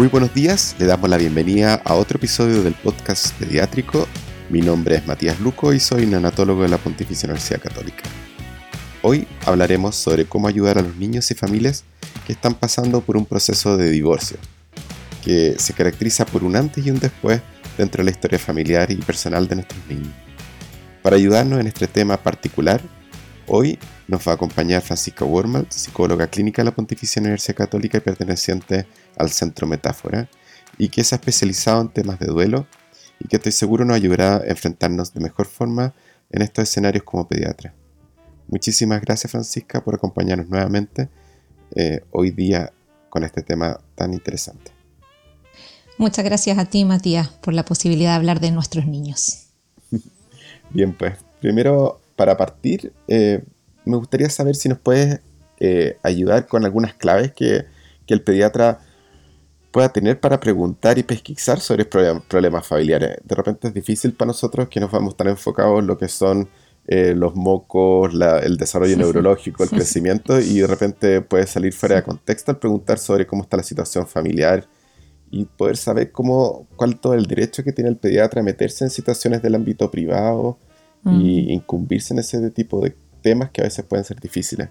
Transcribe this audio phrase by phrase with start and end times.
[0.00, 4.08] Muy buenos días, le damos la bienvenida a otro episodio del podcast pediátrico.
[4.48, 8.04] Mi nombre es Matías Luco y soy neonatólogo de la Pontificia Universidad Católica.
[9.02, 11.84] Hoy hablaremos sobre cómo ayudar a los niños y familias
[12.26, 14.38] que están pasando por un proceso de divorcio,
[15.22, 17.42] que se caracteriza por un antes y un después
[17.76, 20.14] dentro de la historia familiar y personal de nuestros niños.
[21.02, 22.80] Para ayudarnos en este tema particular,
[23.50, 28.00] hoy nos va a acompañar Francisca Wormal, psicóloga clínica de la Pontificia Universidad Católica y
[28.00, 28.86] perteneciente
[29.16, 30.28] al Centro Metáfora,
[30.78, 32.66] y que se ha especializado en temas de duelo
[33.18, 35.92] y que estoy seguro nos ayudará a enfrentarnos de mejor forma
[36.30, 37.74] en estos escenarios como pediatra.
[38.48, 41.08] Muchísimas gracias Francisca por acompañarnos nuevamente
[41.74, 42.72] eh, hoy día
[43.10, 44.70] con este tema tan interesante.
[45.98, 49.48] Muchas gracias a ti Matías por la posibilidad de hablar de nuestros niños.
[50.70, 53.42] Bien, pues primero para partir, eh,
[53.86, 55.20] me gustaría saber si nos puedes
[55.58, 57.64] eh, ayudar con algunas claves que,
[58.06, 58.80] que, el pediatra
[59.70, 63.16] pueda tener para preguntar y pesquisar sobre problemas familiares.
[63.24, 66.50] De repente es difícil para nosotros que nos vamos tan enfocados en lo que son
[66.86, 72.02] eh, los mocos, el desarrollo neurológico, el crecimiento, y de repente puede salir fuera de
[72.02, 74.68] contexto al preguntar sobre cómo está la situación familiar
[75.30, 78.90] y poder saber cómo, cuál todo el derecho que tiene el pediatra a meterse en
[78.90, 80.58] situaciones del ámbito privado
[81.04, 84.68] y incumbirse en ese tipo de temas que a veces pueden ser difíciles.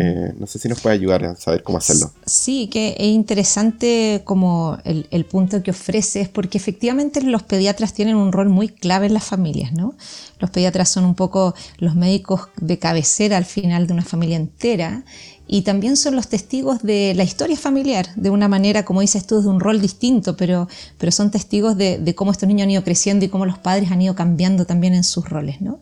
[0.00, 2.12] Eh, no sé si nos puede ayudar a saber cómo hacerlo.
[2.26, 8.16] Sí, que es interesante como el, el, punto que ofreces, porque efectivamente los pediatras tienen
[8.16, 9.94] un rol muy clave en las familias, ¿no?
[10.40, 15.04] Los pediatras son un poco los médicos de cabecera al final de una familia entera
[15.52, 19.42] y también son los testigos de la historia familiar, de una manera, como dices tú,
[19.42, 23.26] de un rol distinto, pero, pero son testigos de, cómo estos niños han ido creciendo
[23.26, 25.60] y cómo los padres han ido cambiando también en sus roles.
[25.60, 25.80] ¿no?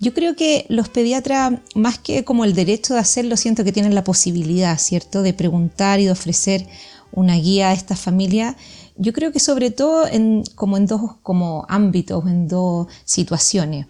[0.00, 3.94] Yo creo que los pediatras, más que como el derecho de hacerlo, siento que tienen
[3.94, 6.66] la posibilidad, ¿cierto?, de preguntar y de ofrecer
[7.10, 8.54] una guía a esta familia.
[8.98, 13.86] Yo creo que sobre todo en, como en dos como ámbitos, en dos situaciones.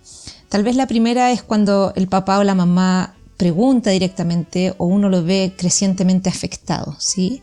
[0.49, 5.09] Tal vez la primera es cuando el papá o la mamá pregunta directamente o uno
[5.09, 6.97] lo ve crecientemente afectado.
[6.99, 7.43] ¿sí?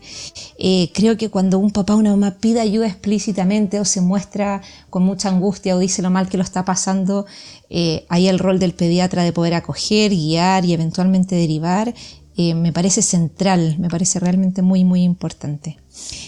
[0.58, 4.60] Eh, creo que cuando un papá o una mamá pide ayuda explícitamente o se muestra
[4.90, 7.26] con mucha angustia o dice lo mal que lo está pasando,
[7.70, 11.94] eh, hay el rol del pediatra de poder acoger, guiar y eventualmente derivar.
[12.36, 15.78] Eh, me parece central, me parece realmente muy, muy importante.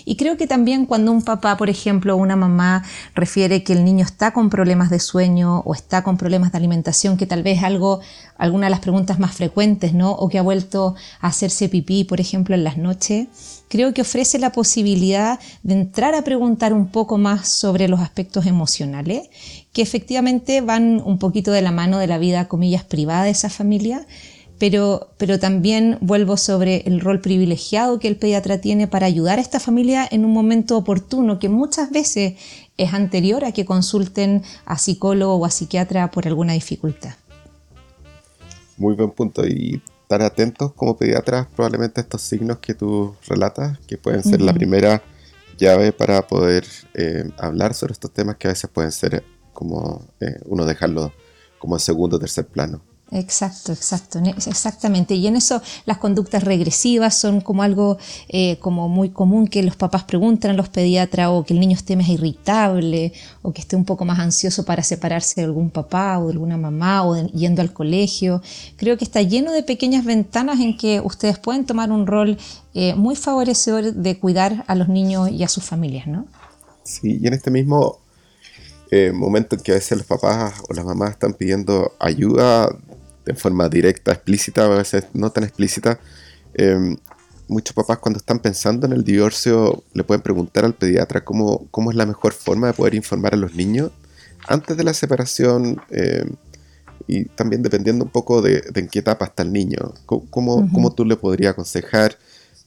[0.04, 2.84] Y creo que también cuando un papá, por ejemplo, o una mamá
[3.14, 7.16] refiere que el niño está con problemas de sueño o está con problemas de alimentación,
[7.16, 8.00] que tal vez algo,
[8.38, 10.12] alguna de las preguntas más frecuentes, ¿no?
[10.12, 13.28] O que ha vuelto a hacerse pipí, por ejemplo, en las noches,
[13.68, 18.46] creo que ofrece la posibilidad de entrar a preguntar un poco más sobre los aspectos
[18.46, 19.28] emocionales,
[19.72, 23.50] que efectivamente van un poquito de la mano de la vida, comillas, privada de esa
[23.50, 24.06] familia
[24.58, 29.42] pero, pero también vuelvo sobre el rol privilegiado que el pediatra tiene para ayudar a
[29.42, 32.34] esta familia en un momento oportuno que muchas veces
[32.76, 37.14] es anterior a que consulten a psicólogo o a psiquiatra por alguna dificultad.
[38.76, 43.78] Muy buen punto y estar atentos como pediatras probablemente a estos signos que tú relatas,
[43.86, 45.02] que pueden ser la primera
[45.58, 50.38] llave para poder eh, hablar sobre estos temas que a veces pueden ser como eh,
[50.44, 51.12] uno dejarlo
[51.58, 52.82] como en segundo o tercer plano.
[53.12, 55.14] Exacto, exacto, exactamente.
[55.14, 59.76] Y en eso las conductas regresivas son como algo eh, como muy común que los
[59.76, 63.12] papás preguntan a los pediatras o que el niño esté más irritable
[63.42, 66.56] o que esté un poco más ansioso para separarse de algún papá o de alguna
[66.56, 68.42] mamá o yendo al colegio.
[68.76, 72.36] Creo que está lleno de pequeñas ventanas en que ustedes pueden tomar un rol
[72.74, 76.26] eh, muy favorecedor de cuidar a los niños y a sus familias, ¿no?
[76.82, 78.00] Sí, y en este mismo
[78.90, 82.68] eh, momento en que a veces los papás o las mamás están pidiendo ayuda
[83.26, 85.98] de forma directa, explícita, a veces no tan explícita.
[86.54, 86.96] Em,
[87.48, 91.90] muchos papás cuando están pensando en el divorcio le pueden preguntar al pediatra cómo, cómo
[91.90, 93.90] es la mejor forma de poder informar a los niños
[94.48, 96.30] antes de la separación em,
[97.08, 99.94] y también dependiendo un poco de, en qué etapa está el niño.
[100.06, 102.16] ¿Cómo, cómo tú le podrías aconsejar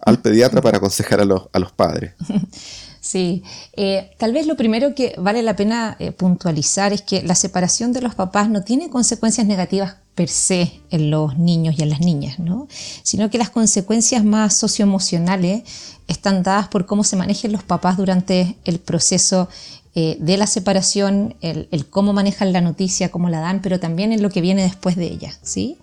[0.02, 2.14] al pediatra para aconsejar a los, a los padres?
[3.02, 3.44] Sí,
[3.78, 7.94] eh, tal vez lo primero que vale la pena eh, puntualizar es que la separación
[7.94, 12.02] de los papás no tiene consecuencias negativas per se en los niños y en las
[12.02, 12.68] niñas, ¿no?
[13.04, 15.64] sino que las consecuencias más socioemocionales
[16.10, 19.48] están dadas por cómo se manejan los papás durante el proceso
[19.96, 24.12] eh, de la separación, el, el, cómo manejan la noticia, cómo la dan, pero también
[24.12, 25.32] en lo que viene después de ella.
[25.42, 25.78] ¿sí?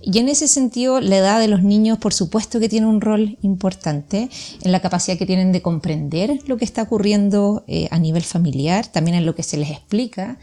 [0.00, 3.38] Y en ese sentido, la edad de los niños, por supuesto que tiene un rol
[3.42, 4.28] importante
[4.62, 8.86] en la capacidad que tienen de comprender lo que está ocurriendo eh, a nivel familiar,
[8.86, 10.38] también en lo que se les explica.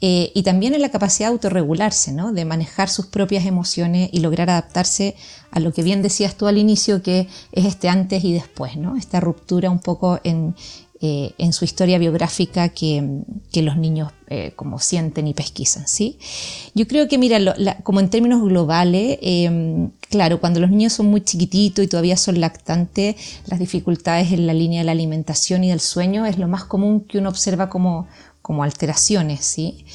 [0.00, 2.32] Eh, y también en la capacidad de autorregularse, ¿no?
[2.32, 5.14] de manejar sus propias emociones y lograr adaptarse
[5.50, 8.96] a lo que bien decías tú al inicio, que es este antes y después, ¿no?
[8.96, 10.54] esta ruptura un poco en,
[11.02, 13.22] eh, en su historia biográfica que,
[13.54, 15.88] los niños eh, como sienten y pesquisan.
[15.88, 16.18] ¿sí?
[16.74, 17.38] Yo creo que, mira,
[17.82, 22.38] como en términos globales, em, claro, cuando los niños son muy chiquititos y todavía son
[22.38, 23.16] lactantes,
[23.46, 27.00] las dificultades en la línea de la alimentación y del sueño es lo más común
[27.00, 28.06] que uno observa como,
[28.42, 29.42] como alteraciones.
[29.42, 29.86] ¿sí?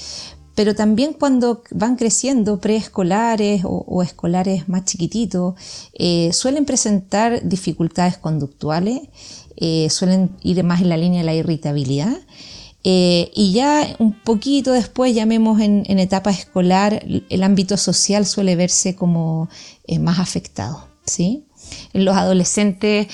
[0.56, 5.56] Pero también cuando van creciendo preescolares o, escolares más chiquititos,
[5.94, 9.02] eh, suelen presentar dificultades conductuales
[9.57, 12.18] eh, suelen ir más en la línea de la irritabilidad.
[12.84, 18.56] Eh, y ya un poquito después, llamemos en, en, etapa escolar, el ámbito social suele
[18.56, 19.50] verse como
[20.00, 20.86] más afectado.
[21.06, 21.45] ¿sí?
[21.94, 23.08] Los adolescentes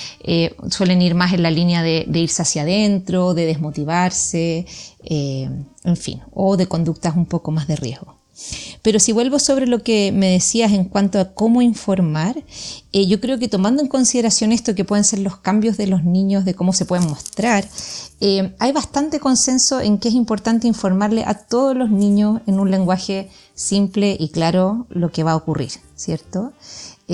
[0.70, 4.66] suelen ir más en la línea de, irse hacia adentro, de desmotivarse,
[5.04, 8.22] en fin, o de conductas un poco más de riesgo.
[8.82, 12.42] Pero si vuelvo sobre lo que me decías en cuanto a cómo informar,
[12.92, 16.04] eh, yo creo que tomando en consideración esto que pueden ser los cambios de los
[16.04, 17.68] niños, de cómo se pueden mostrar,
[18.20, 22.70] eh, hay bastante consenso en que es importante informarle a todos los niños en un
[22.70, 26.52] lenguaje simple y claro lo que va a ocurrir, ¿cierto?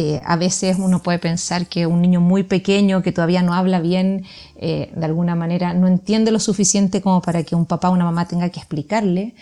[0.01, 3.81] Eh, a veces uno puede pensar que un niño muy pequeño que todavía no habla
[3.81, 4.25] bien,
[4.61, 8.27] de alguna manera no entiende lo suficiente como para que un papá o una mamá
[8.27, 9.35] tenga que explicarle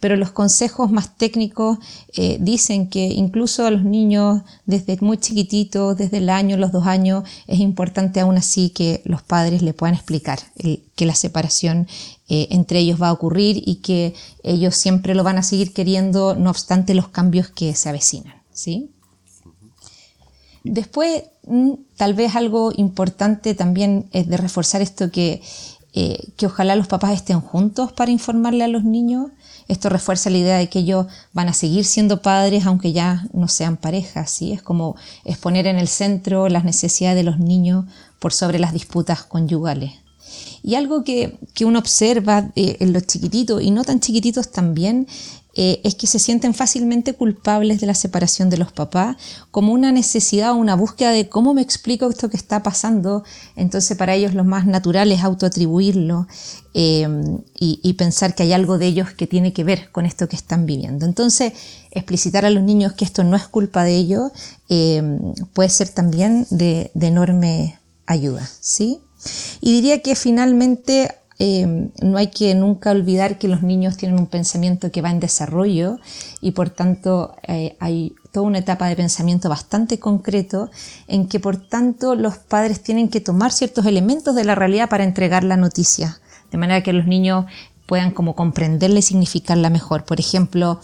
[0.00, 1.78] pero los consejos más técnicos
[2.14, 6.86] eh, dicen que incluso a los niños desde muy chiquititos, desde el año, los dos
[6.86, 10.40] años, es importante aún así que los padres le puedan explicar
[10.94, 11.88] que la separación
[12.28, 16.34] eh, entre ellos va a ocurrir y que ellos siempre lo van a seguir queriendo,
[16.34, 18.34] no obstante los cambios que se avecinan.
[18.52, 18.90] ¿sí?
[20.64, 25.40] Después, mm, tal vez algo importante también es de reforzar esto que,
[25.92, 29.30] eh, que ojalá los papás estén juntos para informarle a los niños
[29.66, 33.48] esto refuerza la idea de que ellos van a seguir siendo padres aunque ya no
[33.48, 34.52] sean parejas, ¿sí?
[34.52, 37.86] Es como exponer en el centro las necesidades de los niños
[38.18, 39.92] por sobre las disputas conyugales.
[40.62, 45.06] Y algo que, que uno observa eh, en los chiquititos y no tan chiquititos también
[45.56, 49.16] eh, es que se sienten fácilmente culpables de la separación de los papás,
[49.50, 53.22] como una necesidad o una búsqueda de cómo me explico esto que está pasando.
[53.54, 56.26] Entonces para ellos lo más natural es autoatribuirlo
[56.74, 57.08] eh,
[57.54, 60.66] y, pensar que hay algo de ellos que tiene que ver con esto que están
[60.66, 61.06] viviendo.
[61.06, 61.52] Entonces
[61.92, 64.32] explicitar a los niños que esto no es culpa de ellos
[64.68, 65.02] eh,
[65.52, 68.48] puede ser también de, de enorme ayuda.
[68.60, 69.00] ¿sí?
[69.60, 74.26] Y diría que finalmente Em, no hay que nunca olvidar que los niños tienen un
[74.26, 75.98] pensamiento que va en desarrollo
[76.40, 80.70] y por tanto eh, hay toda una etapa de pensamiento bastante concreto
[81.08, 85.02] en que por tanto los padres tienen que tomar ciertos elementos de la realidad para
[85.02, 86.20] entregar la noticia,
[86.52, 87.46] de manera que los niños
[87.86, 90.04] puedan como comprenderla y significarla mejor.
[90.04, 90.80] Por ejemplo,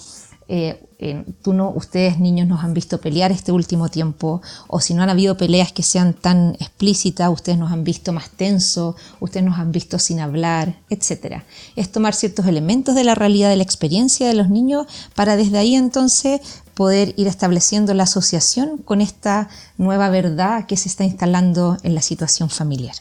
[0.53, 5.03] eh, tú no, ustedes niños nos han visto pelear este último tiempo, o si no
[5.05, 9.61] han habido peleas que sean tan explícitas, ustedes nos han visto más tenso, ustedes nos
[9.61, 11.43] han visto sin hablar, etc.
[11.77, 15.59] Es tomar ciertos elementos de la realidad de la experiencia de los niños para desde
[15.59, 16.41] ahí entonces
[16.75, 19.49] poder ir estableciendo la asociación con esta
[19.79, 22.97] nueva verdad que se está instalando en la situación familiar.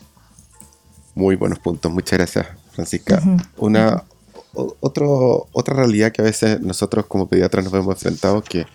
[1.16, 3.22] Muy buenos puntos, muchas gracias Francisca.
[3.58, 4.04] Una,
[4.54, 8.66] otro, otra realidad que a veces nosotros como pediatras nos hemos enfrentado que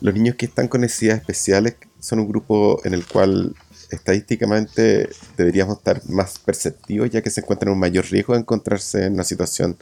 [0.00, 3.54] los niños que están con necesidades especiales son un grupo en el cual
[3.90, 9.06] estadísticamente deberíamos estar más perceptivos ya que se encuentran en un mayor riesgo de encontrarse
[9.06, 9.76] en una situación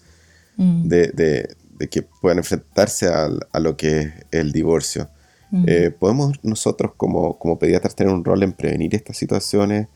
[0.57, 0.89] mm.
[0.89, 1.57] de,
[1.91, 5.09] que puedan enfrentarse a, lo que es el divorcio.
[5.51, 5.65] Mm.
[5.67, 9.89] Eh, ¿Podemos nosotros como, como, pediatras tener un rol en prevenir estas situaciones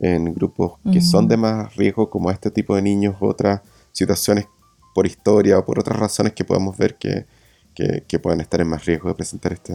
[0.00, 1.28] en grupos que son mm.
[1.28, 3.60] de más riesgo como este tipo de niños, otras
[3.92, 4.46] situaciones
[4.96, 7.26] por historia o por otras razones que podamos ver que,
[7.74, 9.74] que, puedan estar en más riesgo de presentar este,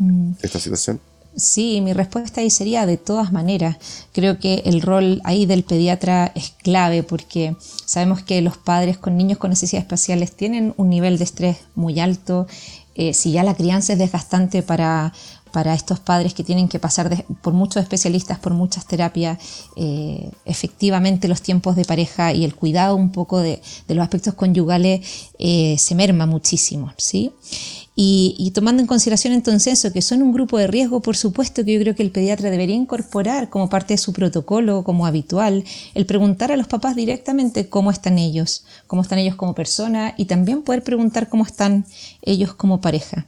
[0.00, 0.32] mm.
[0.42, 0.98] esta situación?
[1.36, 3.76] Sí, mi respuesta ahí sería de todas maneras.
[4.12, 7.54] Creo que el rol ahí del pediatra es clave porque
[7.84, 12.00] sabemos que los padres con niños con necesidades especiales tienen un nivel de estrés muy
[12.00, 12.48] alto.
[12.96, 15.12] Eh, si ya la crianza es desgastante para
[15.50, 19.38] para estos padres que tienen que pasar por muchos especialistas, por muchas terapias,
[19.76, 25.30] eh, efectivamente los tiempos de pareja y el cuidado un poco de, los aspectos conyugales
[25.38, 27.32] eh, se merma muchísimo, ¿sí?
[28.02, 31.74] Y, tomando en consideración entonces eso, que son un grupo de riesgo, por supuesto que
[31.74, 35.64] yo creo que el pediatra debería incorporar como parte de su protocolo, como habitual,
[35.94, 40.24] el preguntar a los papás directamente cómo están ellos, cómo están ellos como persona y
[40.24, 41.84] también poder preguntar cómo están
[42.22, 43.26] ellos como pareja.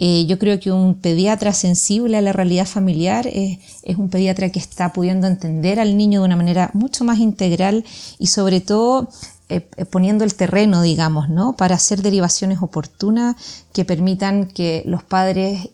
[0.00, 3.58] Eh, yo creo que un pediatra sensible a la realidad familiar es,
[3.96, 7.84] un pediatra que está pudiendo entender al niño de una manera mucho más integral
[8.18, 9.08] y sobre todo
[9.48, 11.56] eh, poniendo el terreno, digamos, ¿no?
[11.56, 13.36] Para hacer derivaciones oportunas
[13.72, 15.70] que permitan que los padres,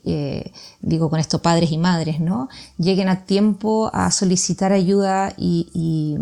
[0.80, 2.48] digo con esto padres y madres, ¿no?
[2.78, 6.16] Lleguen a tiempo a solicitar ayuda y,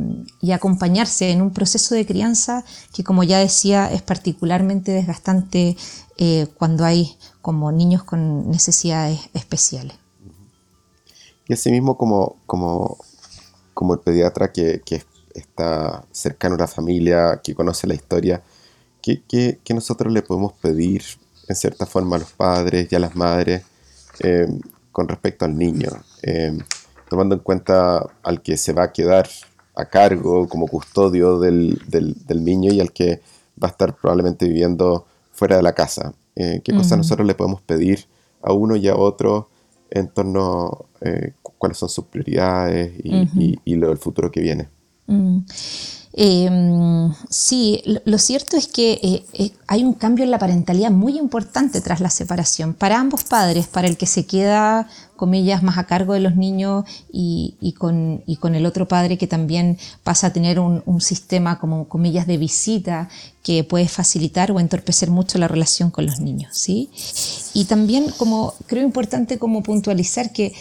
[0.52, 5.76] acompañarse en un proceso de crianza que, como ya decía, es particularmente desgastante
[6.56, 9.96] cuando hay como niños con necesidades especiales.
[11.48, 12.36] Y asimismo como,
[13.94, 15.02] el pediatra que, que,
[15.34, 18.42] está cercano a la familia, que conoce la historia,
[19.00, 21.02] ¿qué, qué, qué nosotros le podemos pedir
[21.48, 23.62] en cierta forma a los padres y a las madres
[24.20, 24.46] eh,
[24.90, 25.90] con respecto al niño?
[26.22, 26.56] Eh,
[27.08, 29.28] tomando en cuenta al que se va a quedar
[29.74, 33.20] a cargo como custodio del, del, del niño y al que
[33.62, 36.14] va a estar probablemente viviendo fuera de la casa.
[36.36, 38.06] Eh, ¿Qué cosas nosotros le podemos pedir
[38.42, 39.50] a uno y a otro
[39.90, 44.68] en torno a eh, cuáles son sus prioridades y, y, lo del futuro que viene?
[46.14, 51.18] Em, sí, lo, cierto es que eh, eh, hay un cambio en la parentalidad muy
[51.18, 55.84] importante tras la separación para ambos padres, para el que se queda, comillas, más a
[55.84, 61.00] cargo de los niños y, con, el otro padre que también pasa a tener un,
[61.00, 63.08] sistema, como comillas, de visita
[63.42, 66.50] que puede facilitar o entorpecer mucho la relación con los niños.
[66.58, 66.90] ¿sí?
[67.54, 70.52] Y también como creo importante como puntualizar que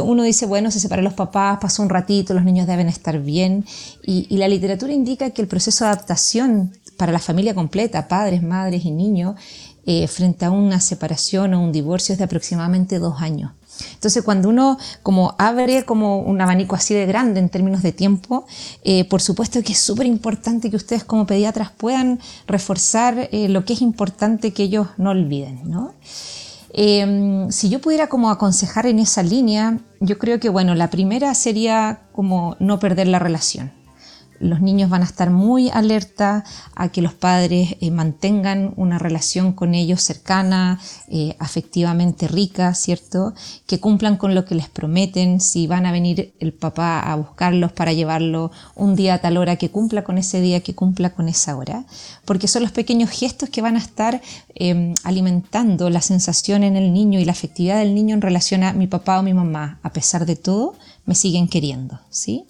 [0.00, 3.66] uno dice, bueno, se separan los papás, pasó un ratito, los niños deben estar bien.
[4.02, 8.84] Y, la literatura indica que el proceso de adaptación para la familia completa, padres, madres
[8.84, 9.36] y niños,
[9.84, 13.52] eh, frente a una separación o un divorcio es de aproximadamente dos años.
[13.94, 18.46] Entonces, cuando uno como abre como un abanico así de grande en términos de tiempo,
[18.84, 23.72] eh, por supuesto que es súper importante que ustedes como pediatras puedan reforzar lo que
[23.72, 25.94] es importante que ellos no olviden, ¿no?
[26.72, 31.34] Em, si yo pudiera como aconsejar en esa línea, yo creo que bueno, la primera
[31.34, 33.81] sería como no perder la relación
[34.42, 36.44] los niños van a estar muy alerta
[36.74, 43.34] a que los padres eh, mantengan una relación con ellos cercana, eh, afectivamente rica, ¿cierto?
[43.66, 47.72] Que cumplan con lo que les prometen, si van a venir el papá a buscarlos
[47.72, 51.28] para llevarlo un día a tal hora, que cumpla con ese día, que cumpla con
[51.28, 51.84] esa hora,
[52.24, 54.20] porque son los pequeños gestos que van a estar
[54.54, 58.72] em, alimentando la sensación en el niño y la afectividad del niño en relación a
[58.72, 60.74] mi papá o mi mamá, a pesar de todo,
[61.06, 62.44] me siguen queriendo, ¿sí?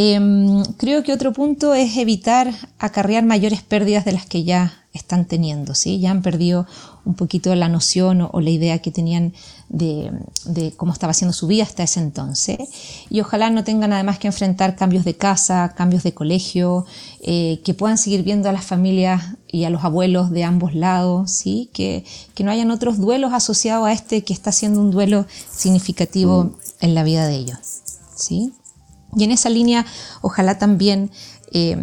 [0.00, 5.24] Em, creo que otro punto es evitar acarrear mayores pérdidas de las que ya están
[5.24, 5.98] teniendo, ¿sí?
[5.98, 6.68] Ya han perdido
[7.04, 9.32] un poquito la noción o, la idea que tenían
[9.68, 10.12] de,
[10.76, 12.58] cómo estaba siendo su vida hasta ese entonces.
[13.10, 16.86] Y ojalá no tengan además que enfrentar cambios de casa, cambios de colegio,
[17.20, 21.32] eh, que puedan seguir viendo a las familias y a los abuelos de ambos lados,
[21.32, 21.70] ¿sí?
[21.72, 22.04] Que,
[22.36, 26.54] que no hayan otros duelos asociados a este que está siendo un duelo significativo mm.
[26.82, 27.58] en la vida de ellos,
[28.14, 28.52] ¿sí?
[29.18, 29.84] Y en esa línea,
[30.22, 31.10] ojalá también
[31.52, 31.76] eh,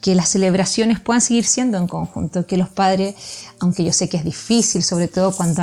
[0.00, 3.14] que las celebraciones puedan seguir siendo en conjunto, que los padres,
[3.58, 5.62] aunque yo sé que es difícil, sobre todo cuando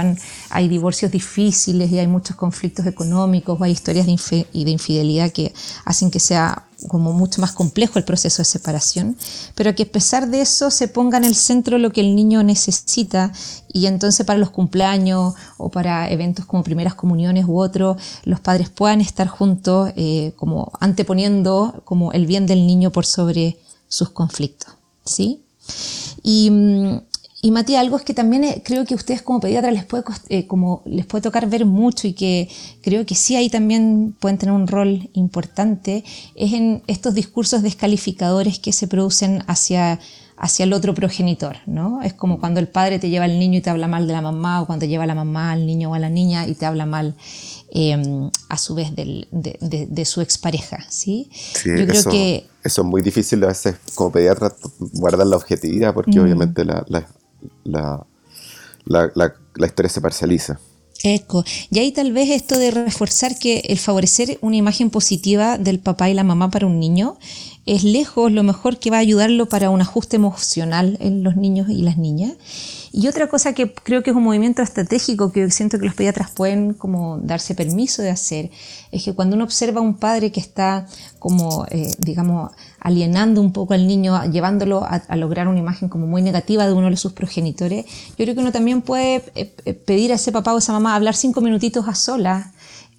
[0.50, 5.54] hay divorcios difíciles y hay muchos conflictos económicos o hay historias de, infidelidad que
[5.86, 9.18] hacen que sea como mucho más complejo el proceso de separación,
[9.56, 12.44] pero que a pesar de eso se ponga en el centro lo que el niño
[12.44, 13.32] necesita
[13.74, 18.70] y entonces para los cumpleaños o para eventos como primeras comuniones u otros, los padres
[18.70, 24.74] puedan estar juntos eh, como anteponiendo como el bien del niño por sobre sus conflictos,
[25.06, 25.42] ¿sí?
[26.24, 27.00] Y, mm,
[27.40, 30.04] y Matías, algo es que también eh, creo que a ustedes como pediatra les puede,
[30.30, 32.50] eh, como les puede tocar ver mucho y que
[32.82, 36.04] creo que sí ahí también pueden tener un rol importante,
[36.36, 40.00] es en estos discursos descalificadores que se producen hacia,
[40.36, 42.02] hacia el otro progenitor, ¿no?
[42.02, 44.22] Es como cuando el padre te lleva al niño y te habla mal de la
[44.22, 46.88] mamá, o cuando lleva la mamá al niño o a la niña y te habla
[46.88, 47.14] mal
[47.72, 51.30] em, a su vez de, de, su expareja, ¿sí?
[51.32, 52.48] sí Yo creo que...
[52.64, 54.54] Eso es muy difícil a veces como pediatra
[54.94, 56.24] guardar la objetividad porque mm.
[56.24, 56.86] obviamente la
[57.64, 58.06] la,
[59.16, 60.60] la, la, historia se parcializa.
[61.04, 61.44] Eco.
[61.70, 66.10] Y ahí tal vez esto de reforzar que el favorecer una imagen positiva del papá
[66.10, 67.20] y la mamá para un niño
[67.68, 71.70] es lejos lo mejor que va a ayudarlo para un ajuste emocional en los niños
[71.70, 72.34] y las niñas.
[72.98, 76.32] Y otra cosa que creo que es un movimiento estratégico que siento que los pediatras
[76.32, 78.50] pueden como darse permiso de hacer,
[78.92, 80.88] es que cuando uno observa a un padre que está
[81.20, 86.24] como, eh, digamos, alienando un poco al niño, llevándolo a, lograr una imagen como muy
[86.24, 90.12] negativa de uno de sus progenitores, yo creo que uno también puede eh, eh, pedir
[90.12, 92.48] a ese papá o esa mamá hablar cinco minutitos a solas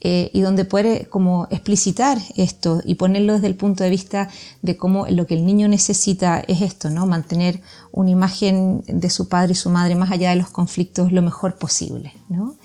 [0.00, 4.28] y donde puede como explicitar esto y ponerlo desde el punto de vista
[4.62, 7.04] de cómo lo que el niño necesita es esto, ¿no?
[7.04, 7.60] Mantener
[7.98, 11.56] una imagen de su padre y su madre más allá de los conflictos lo mejor
[11.58, 12.56] posible, ¿no?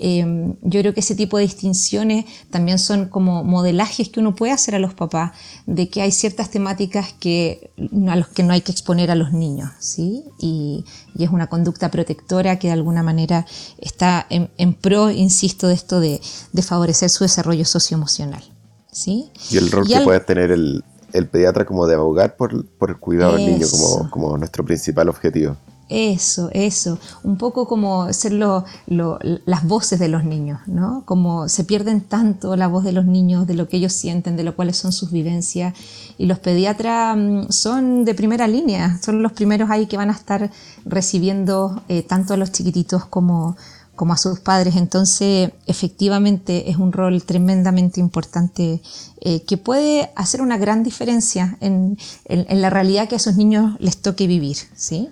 [0.00, 4.52] Em, yo creo que ese tipo de distinciones también son como modelajes que uno puede
[4.52, 5.32] hacer a los papás
[5.66, 7.72] de que hay ciertas temáticas que,
[8.08, 10.22] a los que no hay que exponer a los niños, ¿sí?
[10.38, 10.84] Y,
[11.18, 13.44] es una conducta protectora que de alguna manera
[13.78, 16.20] está en, pro, insisto, de esto de,
[16.62, 18.44] favorecer su desarrollo socioemocional,
[18.92, 19.32] ¿sí?
[19.50, 20.84] Y el rol que puede tener el,
[21.26, 25.56] pediatra como de abogar por, el cuidado del niño como, como nuestro principal objetivo.
[25.88, 31.02] Eso, eso, un poco como ser las voces de los niños, ¿no?
[31.06, 34.44] Como se pierden tanto la voz de los niños, de lo que ellos sienten, de
[34.44, 35.72] lo cuáles son sus vivencias.
[36.18, 40.12] Y los pediatras mm, son de primera línea, son los primeros ahí que van a
[40.12, 40.50] estar
[40.84, 43.56] recibiendo eh, tanto a los chiquititos como,
[43.98, 44.76] como a sus padres.
[44.76, 48.80] Entonces, efectivamente, es un rol tremendamente importante
[49.20, 53.36] eh, que puede hacer una gran diferencia en, en, en, la realidad que a esos
[53.36, 55.10] niños les toque vivir, ¿sí?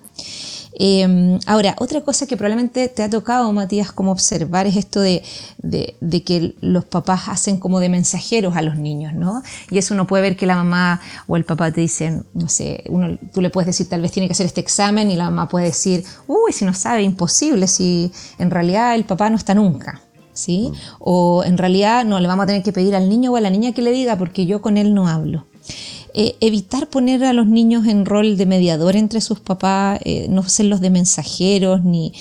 [0.78, 5.22] Em, ahora, otra cosa que probablemente te ha tocado, Matías, como observar es esto de,
[6.24, 9.42] que los papás hacen como de mensajeros a los niños, ¿no?
[9.70, 12.84] Y eso uno puede ver que la mamá o el papá te dicen, no sé,
[12.90, 15.48] uno, tú le puedes decir tal vez tiene que hacer este examen y la mamá
[15.48, 20.02] puede decir, uy, si no sabe, imposible, si en realidad el papá no está nunca.
[20.34, 20.70] ¿Sí?
[20.70, 20.76] Mm.
[20.98, 23.48] O en realidad no, le vamos a tener que pedir al niño o a la
[23.48, 25.46] niña que le diga porque yo con él no hablo.
[26.18, 30.42] Eh, evitar poner a los niños en rol de mediador entre sus papás, eh, no
[30.44, 32.14] serlos de mensajeros, ni,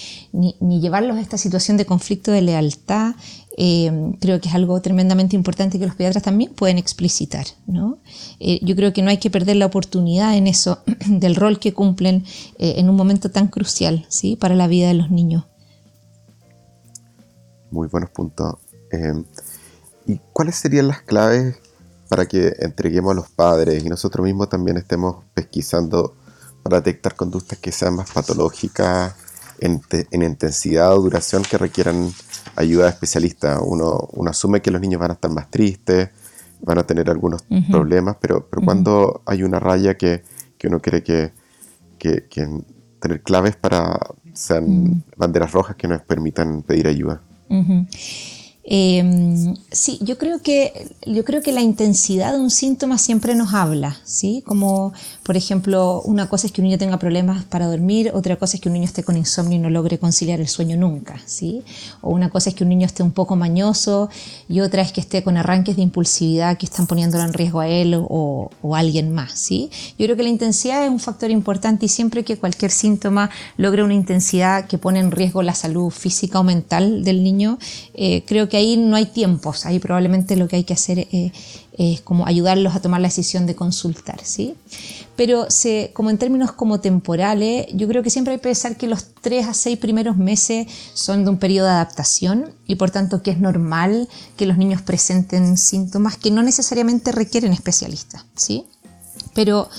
[0.59, 3.15] llevarlos a esta situación de conflicto de lealtad,
[3.57, 7.45] eh, creo que es algo tremendamente importante que los pediatras también pueden explicitar.
[7.67, 7.99] ¿no?
[8.37, 12.25] yo creo que no hay que perder la oportunidad en eso, del rol que cumplen
[12.59, 14.35] en un momento tan crucial ¿sí?
[14.35, 15.45] para la vida de los niños.
[17.71, 18.55] Muy buenos puntos.
[20.05, 21.55] ¿Y cuáles serían las claves
[22.09, 26.15] para que entreguemos a los padres y nosotros mismos también estemos pesquisando
[26.63, 29.15] para detectar conductas que sean más patológicas
[29.59, 29.81] en,
[30.11, 32.11] intensidad o duración que requieran
[32.55, 33.59] ayuda de especialista.
[33.61, 36.09] Uno, uno, asume que los niños van a estar más tristes,
[36.61, 40.23] van a tener algunos problemas, pero, pero cuando hay una raya que,
[40.57, 41.31] que uno cree que,
[41.97, 42.27] que,
[42.99, 43.99] tener claves para
[44.33, 47.21] sean banderas rojas que nos permitan pedir ayuda.
[48.67, 53.53] Em, sí, yo creo, que, yo creo que la intensidad de un síntoma siempre nos
[53.53, 54.41] habla, ¿sí?
[54.43, 58.57] Como, por ejemplo, una cosa es que un niño tenga problemas para dormir, otra cosa
[58.57, 61.61] es que un niño esté con insomnio y no logre conciliar el sueño nunca, ¿sí?
[62.01, 64.09] O una cosa es que un niño esté un poco mañoso
[64.49, 67.67] y otra es que esté con arranques de impulsividad que están poniéndolo en riesgo a
[67.67, 69.69] él o, o a alguien más, ¿sí?
[69.99, 73.83] Yo creo que la intensidad es un factor importante y siempre que cualquier síntoma logre
[73.83, 77.59] una intensidad que pone en riesgo la salud física o mental del niño,
[77.93, 81.31] eh, creo que ahí no hay tiempos, ahí probablemente lo que hay que hacer eh,
[81.77, 84.55] es como ayudarlos a tomar la decisión de consultar, ¿sí?
[85.15, 88.87] Pero se, como en términos como temporales, yo creo que siempre hay que pensar que
[88.87, 93.21] los tres a seis primeros meses son de un periodo de adaptación y por tanto
[93.21, 98.65] que es normal que los niños presenten síntomas que no necesariamente requieren especialistas, ¿sí?
[99.33, 99.69] Pero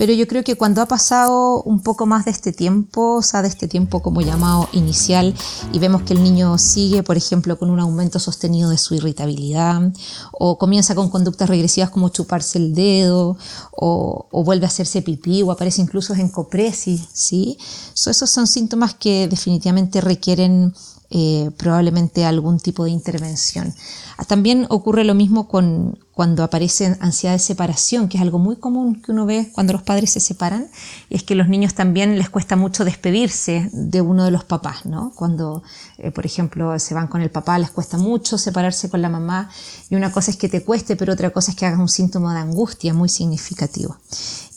[0.00, 3.42] pero yo creo que cuando ha pasado un poco más de este tiempo, o sea,
[3.42, 5.34] de este tiempo como llamado inicial,
[5.74, 9.92] y vemos que el niño sigue, por ejemplo, con un aumento sostenido de su irritabilidad,
[10.32, 13.36] o comienza con conductas regresivas como chuparse el dedo,
[13.72, 17.58] o, vuelve a hacerse pipí, o aparece incluso en copresis, ¿sí?
[17.92, 20.72] esos son síntomas que definitivamente requieren
[21.12, 23.74] eh, probablemente algún tipo de intervención.
[24.16, 28.54] Ah, también ocurre lo mismo con, cuando aparece ansiedad de separación, que es algo muy
[28.54, 30.68] común que uno ve cuando los padres se separan,
[31.08, 34.86] y es que los niños también les cuesta mucho despedirse de uno de los papás,
[34.86, 35.12] ¿no?
[35.16, 35.64] Cuando,
[35.98, 39.50] eh, por ejemplo, se van con el papá, les cuesta mucho separarse con la mamá,
[39.88, 42.34] y una cosa es que te cueste, pero otra cosa es que hagas un síntoma
[42.34, 43.96] de angustia muy significativo.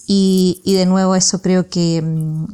[0.06, 2.46] Y, de nuevo eso creo que, mm,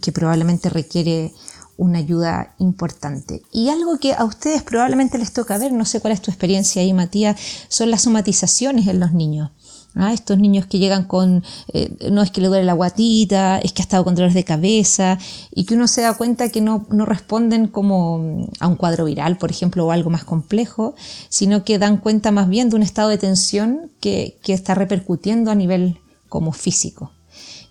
[0.00, 1.32] que probablemente requiere
[1.76, 3.42] una ayuda importante.
[3.52, 6.82] Y algo que a ustedes probablemente les toca ver, no sé cuál es tu experiencia
[6.82, 9.50] ahí, Matías, son las somatizaciones en los niños.
[9.94, 10.12] ¿ah?
[10.12, 13.82] Estos niños que llegan con, eh, no es que le duele la guatita, es que
[13.82, 15.18] ha estado con dolores de cabeza,
[15.50, 19.50] y que uno se da cuenta que no, responden como a un cuadro viral, por
[19.50, 20.94] ejemplo, o algo más complejo,
[21.28, 25.50] sino que dan cuenta más bien de un estado de tensión que, que está repercutiendo
[25.50, 27.12] a nivel como físico.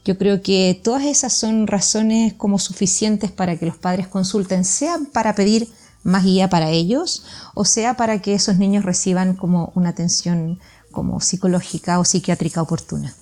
[0.05, 4.99] Yo creo que todas esas son razones como suficientes para que los padres consulten, sea
[5.13, 5.69] para pedir
[6.03, 10.59] más guía para ellos o sea para que esos niños reciban como una atención
[10.91, 13.13] como psicológica o psiquiátrica oportuna.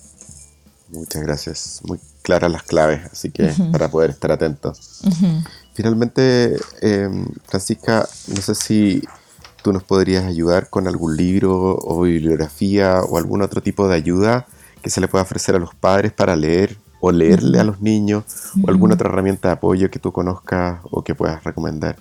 [0.90, 1.80] Muchas gracias.
[1.84, 5.00] Muy claras las claves, así que para poder estar atentos.
[5.72, 9.02] Finalmente, em, Francisca, no sé si
[9.62, 14.46] tú nos podrías ayudar con algún libro o bibliografía o algún otro tipo de ayuda
[14.82, 18.22] que se le pueda ofrecer a los padres para leer o leerle a los niños
[18.62, 21.98] o alguna otra herramienta de apoyo que tú conozcas o que puedas recomendar.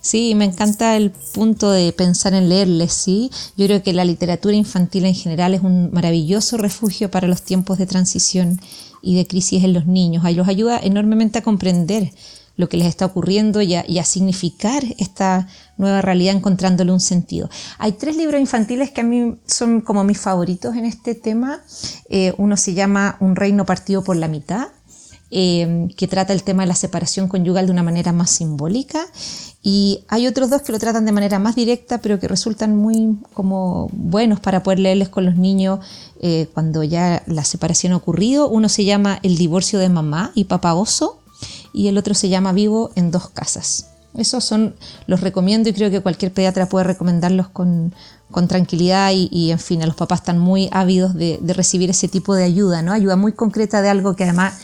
[0.00, 3.30] Sí, me encanta el punto de pensar en leerles, sí.
[3.56, 7.78] Yo creo que la literatura infantil en general es un maravilloso refugio para los tiempos
[7.78, 8.60] de transición
[9.00, 10.24] y de crisis en los niños.
[10.24, 12.10] Ahí los ayuda enormemente a comprender
[12.56, 17.50] lo que les está ocurriendo y a, significar esta nueva realidad encontrándole un sentido.
[17.78, 21.62] Hay tres libros infantiles que a mí son como mis favoritos en este tema.
[22.08, 24.68] Eh, uno se llama Un reino partido por la mitad,
[25.30, 29.04] eh, que trata el tema de la separación conyugal de una manera más simbólica.
[29.66, 33.16] Y hay otros dos que lo tratan de manera más directa, pero que resultan muy
[33.32, 35.80] como buenos para poder leerles con los niños
[36.20, 38.48] eh, cuando ya la separación ha ocurrido.
[38.48, 41.23] Uno se llama El divorcio de mamá y papá oso
[41.74, 43.88] y el otro se llama Vivo en dos casas.
[44.16, 47.92] Esos son, los recomiendo y creo que cualquier pediatra puede recomendarlos con,
[48.48, 52.44] tranquilidad y, en fin, a los papás están muy ávidos de, recibir ese tipo de
[52.44, 52.92] ayuda, ¿no?
[52.92, 54.54] Ayuda muy concreta de algo que además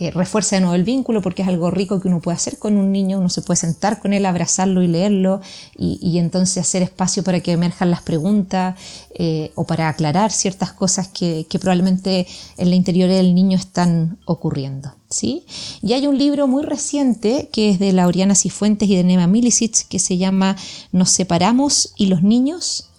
[0.00, 2.76] eh, refuerza de nuevo el vínculo porque es algo rico que uno puede hacer con
[2.76, 5.40] un niño, uno se puede sentar con él, abrazarlo y leerlo
[5.76, 8.76] y, entonces hacer espacio para que emerjan las preguntas
[9.14, 14.99] eh, o para aclarar ciertas cosas que, probablemente en la interior del niño están ocurriendo.
[15.22, 19.88] Y hay un libro muy reciente que es de Lauriana Cifuentes y de Nema Milicic
[19.88, 20.56] que se llama
[20.92, 22.90] Nos separamos y los niños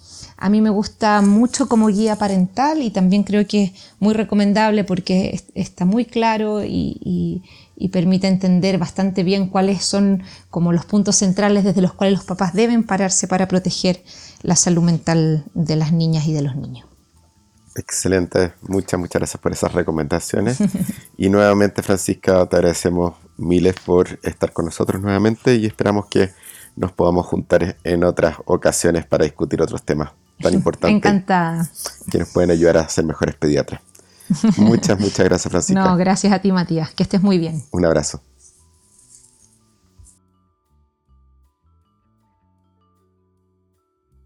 [0.42, 4.82] a mí me gusta mucho como guía parental y también creo que es muy recomendable
[4.82, 7.42] porque está muy claro y,
[7.92, 12.54] permite entender bastante bien cuáles son como los puntos centrales desde los cuales los papás
[12.54, 14.02] deben pararse para proteger
[14.42, 16.91] la salud mental de las niñas y de los niños.
[17.74, 20.58] Excelente, muchas, muchas gracias por esas recomendaciones.
[21.16, 26.30] y nuevamente, Francisca, te agradecemos miles por estar con nosotros nuevamente y esperamos que
[26.76, 30.96] nos podamos juntar en otras ocasiones para discutir otros temas tan importante.
[30.96, 31.68] Encantada.
[32.10, 33.80] Que nos pueden ayudar a ser mejores pediatras.
[34.56, 35.84] Muchas, muchas gracias, Francisca.
[35.84, 36.92] No, gracias a ti, Matías.
[36.92, 37.62] Que estés muy bien.
[37.70, 38.22] Un abrazo.